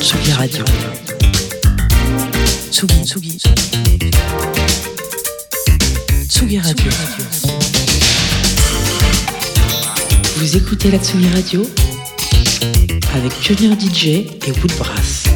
[0.00, 0.64] Tsugi Radio.
[2.70, 3.38] Tsugi, Tsugi.
[6.26, 6.90] Tsugi Radio.
[10.36, 11.66] Vous écoutez la Tsugi Radio
[13.14, 15.29] avec Pionnier DJ et Woodbrass.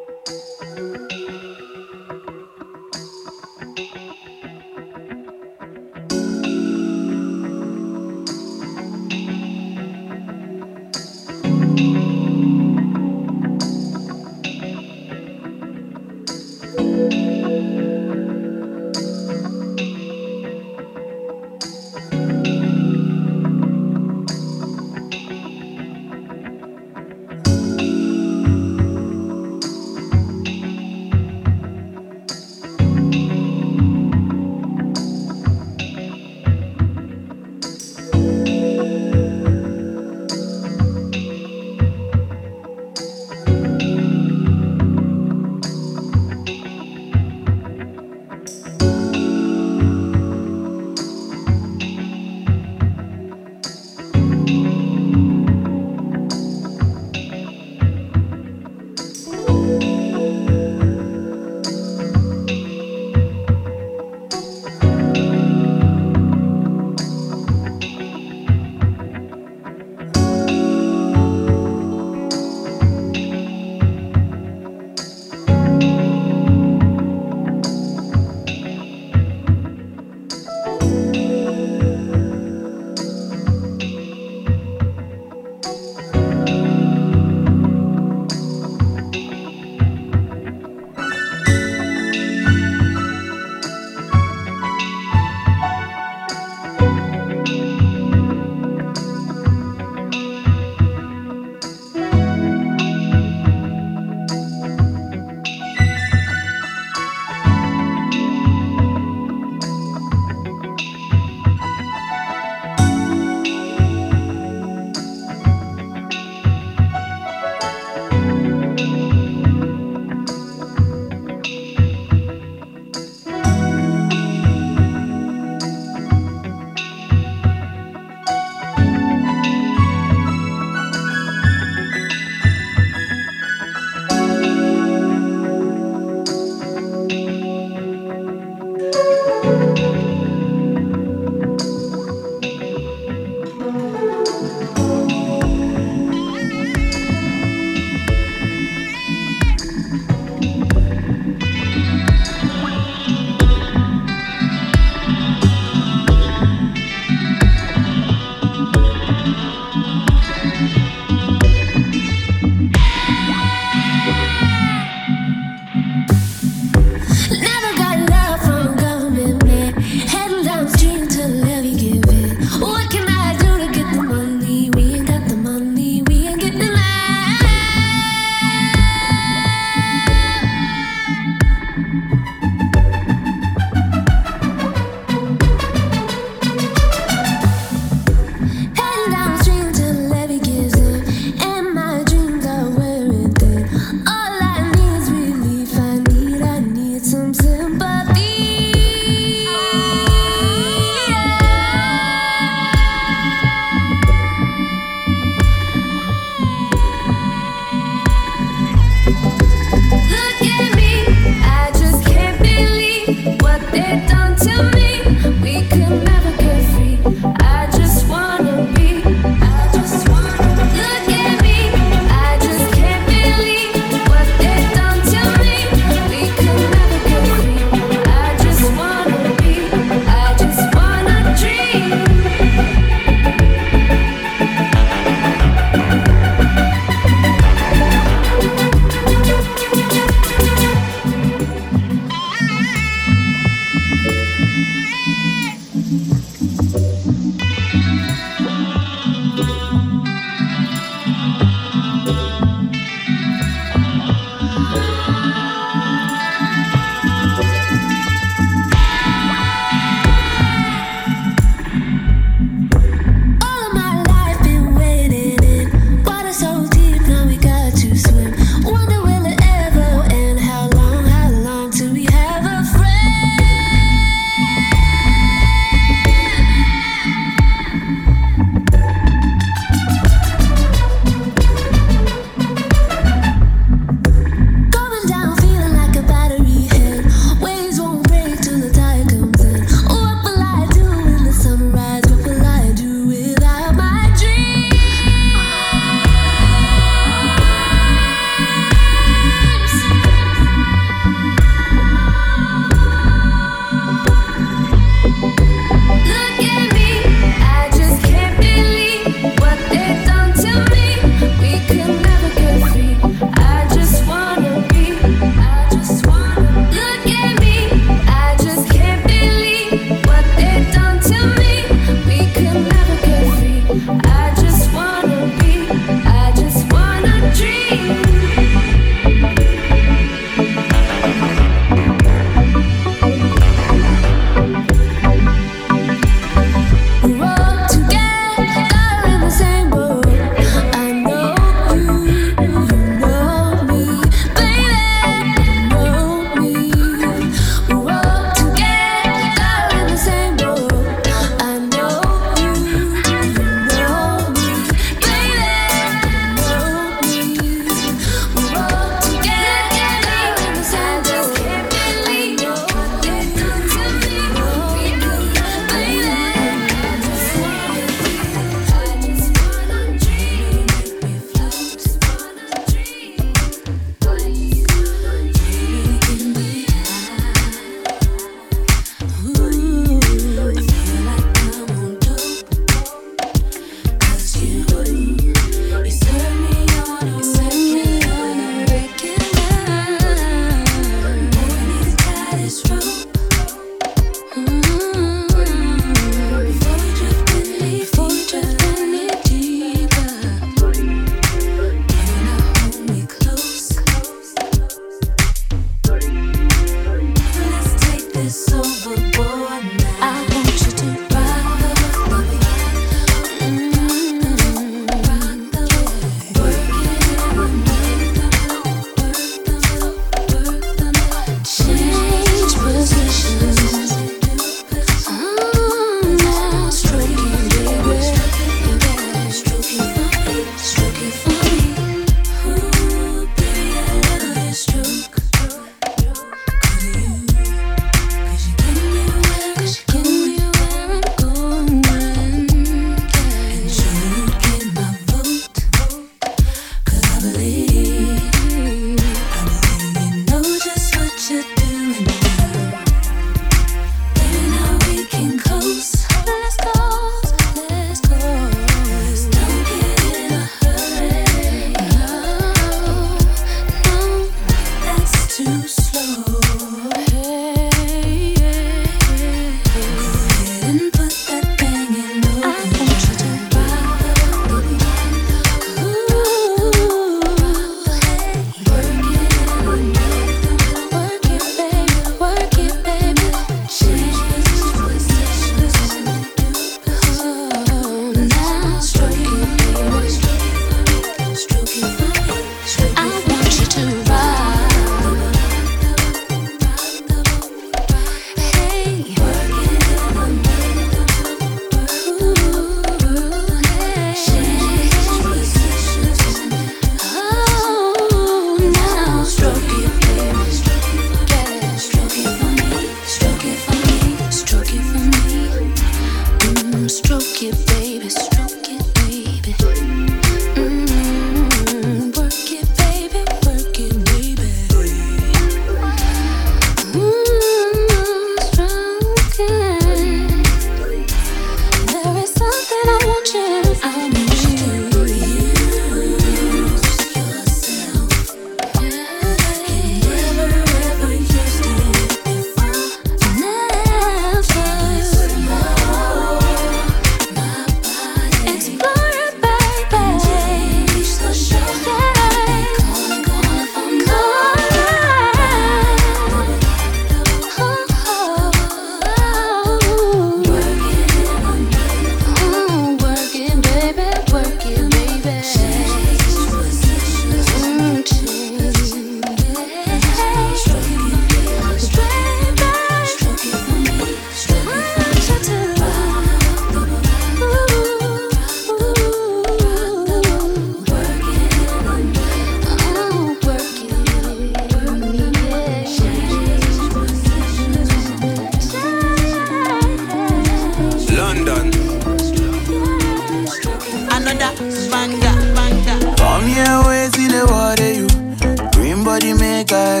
[599.70, 600.00] yeah,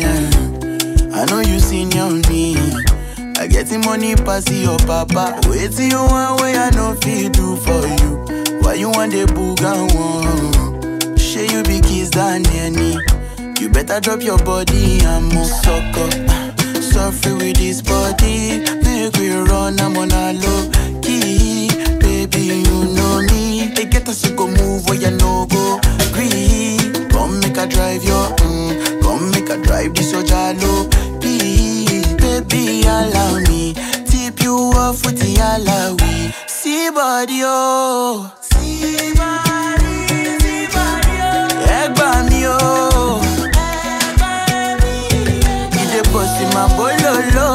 [0.00, 0.30] yeah.
[1.14, 2.56] I know you seen your me.
[3.38, 5.40] I get the money pass your papa.
[5.48, 8.60] Wait till you want way I know fit do for you.
[8.62, 11.16] Why you want the booga one?
[11.18, 12.96] Share you be kiss than any.
[13.60, 16.82] You better drop your body I'm suck up.
[16.82, 19.80] Suffer with this body, make we run.
[19.80, 20.70] I'm on a low
[21.02, 22.62] key, baby.
[22.62, 23.72] You know me.
[23.74, 25.80] They get us to go move where you no go.
[26.12, 28.41] Green, come make I drive your.
[29.72, 30.90] Drive this your jalo.
[31.20, 33.72] Baby, allow me
[34.06, 36.32] tip you off with the alawi.
[36.48, 39.92] See body oh, see body,
[40.42, 41.68] see body oh.
[41.78, 43.20] Egba mi oh.
[45.72, 47.48] He dey bust in my bololo.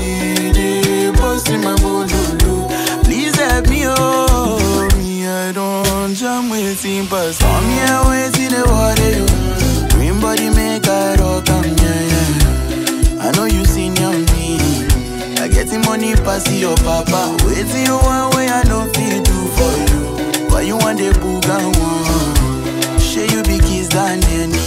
[0.00, 3.04] He dey bust in my bololo.
[3.04, 4.88] Please help me, oh.
[4.98, 7.38] Me, I don't jam waiting pass.
[7.38, 8.95] Come here, waiting the water,
[16.26, 17.36] the see your papa.
[17.46, 20.50] Waiting you one way I no fit do for you.
[20.50, 22.98] Why you want the booga one?
[23.00, 24.58] Share you be kiss than any.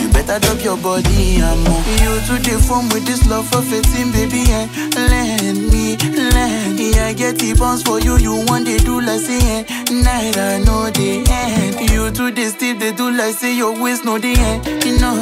[0.00, 1.86] You better drop your body and move.
[2.02, 5.96] You to the form with this love for fitting, baby, and let me,
[6.30, 6.92] let me.
[7.00, 8.16] I get the bounce for you.
[8.18, 11.90] You want they do like say, eh, night I know the end.
[11.90, 14.84] You to the steep, they do like say your waist know the end.
[14.84, 15.16] You know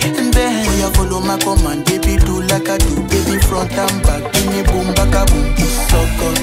[0.00, 0.66] the bend.
[0.68, 4.22] Oh, yeah, follow my command, baby, do like I do, baby, front and back.
[4.32, 5.46] Give me boom, back a boom,
[5.88, 6.34] sucker.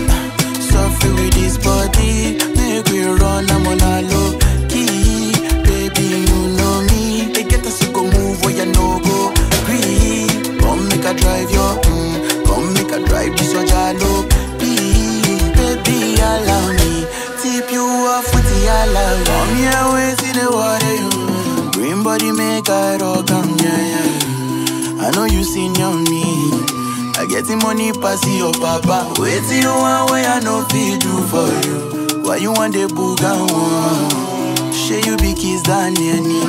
[0.61, 4.37] Suffer with this body, make we run, I'm on a low
[4.69, 5.33] key,
[5.67, 7.31] baby, you know me.
[7.33, 9.33] They get us to go move where you no go.
[9.65, 14.27] Green, come make a drive your, mm, come make a drive this your jalo.
[14.59, 17.05] Baby, allow me
[17.41, 19.23] tip you off with the allow.
[19.27, 21.71] Come here, wait till the water you.
[21.71, 23.29] Green body make a rock,
[25.51, 26.23] you seen your me.
[27.19, 29.11] I get the money pass your papa.
[29.19, 32.23] Wait till you want way I no fit do for you.
[32.23, 34.71] Why you want the booga one?
[34.71, 36.39] Share you be kiss than any.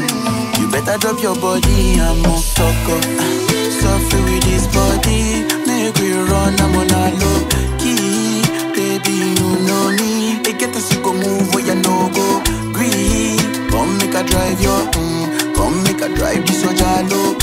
[0.60, 3.00] You better drop your body and move sucker.
[3.82, 6.54] Suffer with this body, make we run.
[6.60, 7.38] I'm on a low
[7.82, 8.42] key,
[8.74, 9.34] baby.
[9.34, 10.38] You know me.
[10.42, 12.42] They get us to go move where you no go.
[12.72, 13.38] Green,
[13.70, 17.34] come make a drive your, mm, come make a drive this your jalo.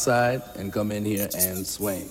[0.00, 2.08] Outside and come in here and swing.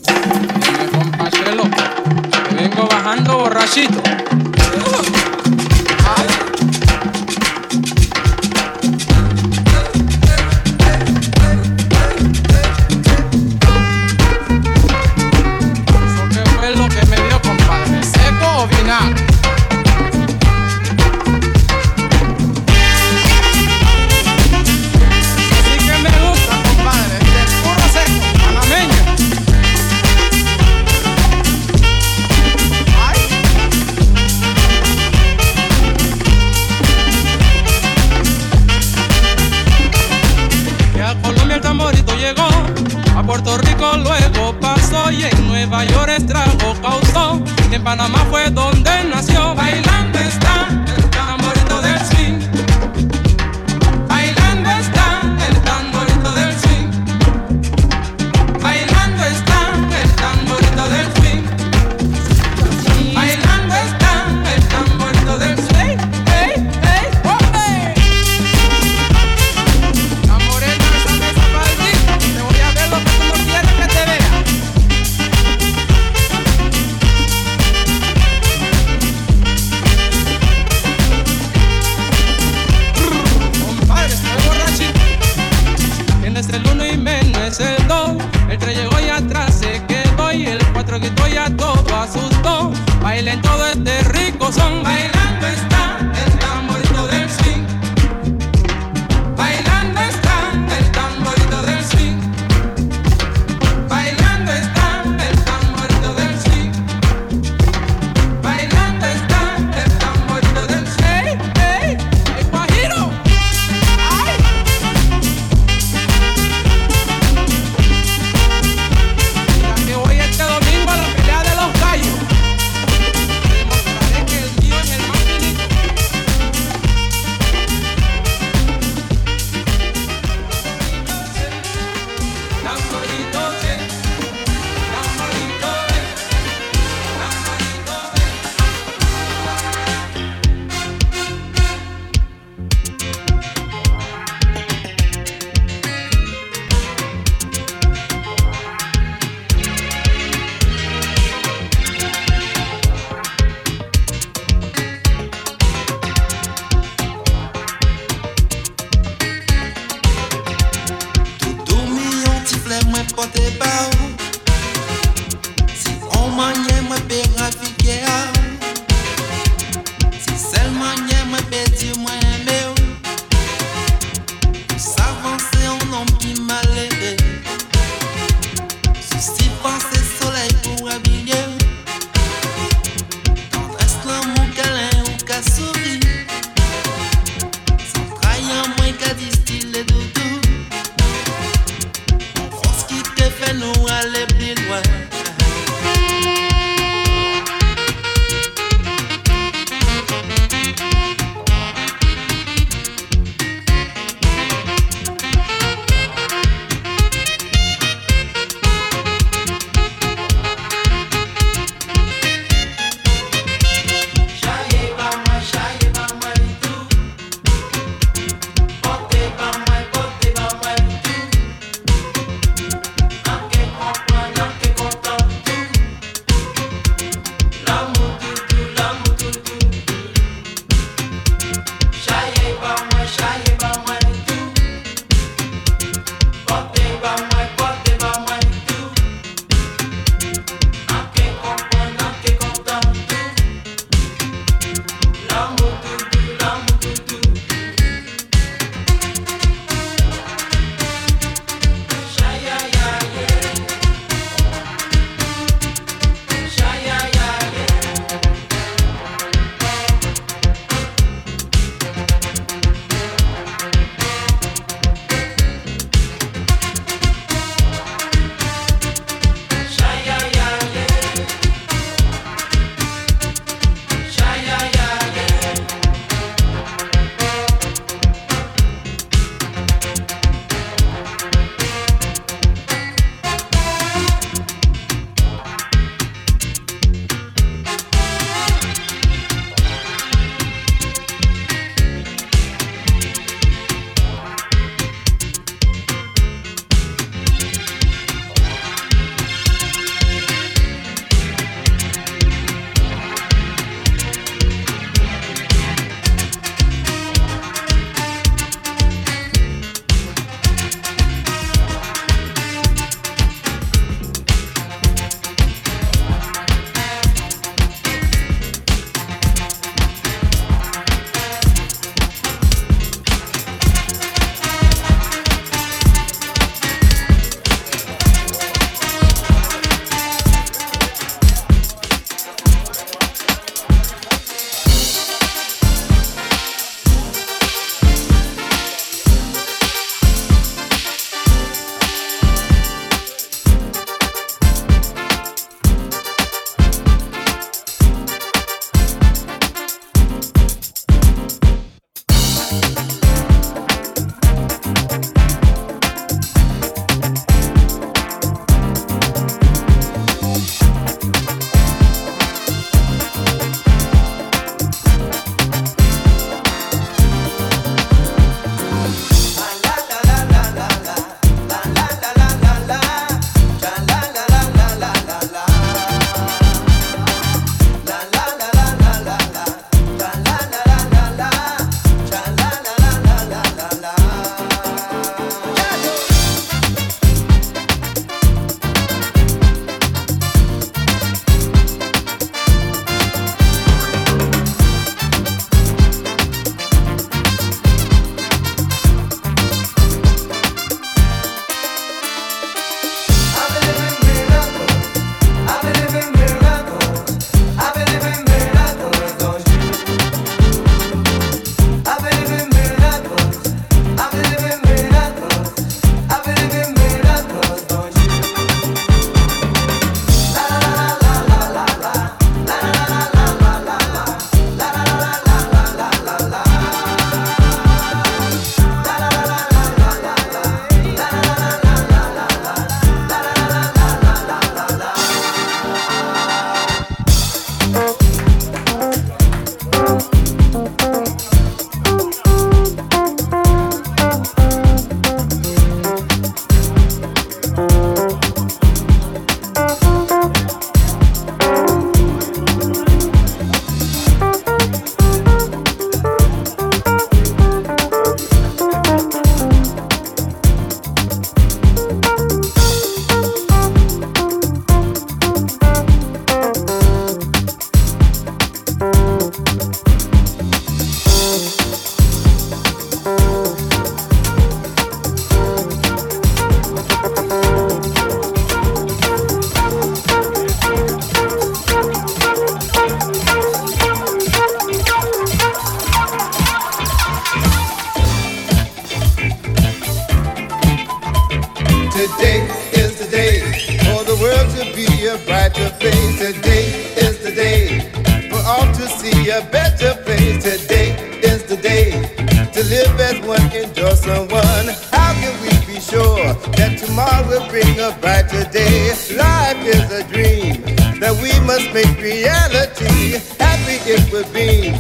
[506.58, 508.90] that tomorrow will bring a brighter day.
[509.16, 510.62] Life is a dream
[511.00, 513.20] that we must make reality.
[513.40, 514.72] Happy it will be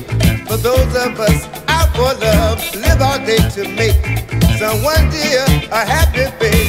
[0.47, 2.59] for those of us out for love.
[2.75, 3.97] Live our day to make
[4.57, 6.68] someone dear a happy face.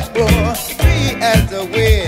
[0.00, 1.99] much more free as the wind.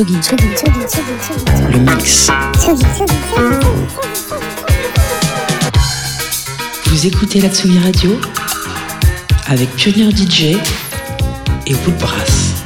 [0.00, 2.30] Le mix.
[6.86, 8.18] Vous écoutez la Tsugi Radio
[9.46, 10.56] avec Pionnier DJ
[11.66, 12.59] et Woodbrass.